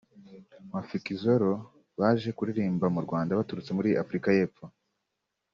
Mafikizolo 0.71 1.51
baje 1.99 2.29
kuririmba 2.37 2.85
mu 2.95 2.99
Rwanda 3.05 3.37
baturutse 3.39 3.71
muri 3.77 3.89
Afurika 4.03 4.27
y’Epfo 4.37 4.63